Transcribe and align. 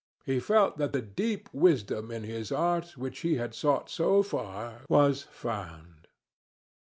He 0.25 0.39
felt 0.39 0.79
that 0.79 0.93
the 0.93 1.01
deep 1.03 1.47
wisdom 1.53 2.09
in 2.09 2.23
his 2.23 2.51
art 2.51 2.97
which 2.97 3.19
he 3.19 3.35
had 3.35 3.53
sought 3.53 3.87
so 3.87 4.23
far 4.23 4.81
was 4.89 5.21
found. 5.29 6.07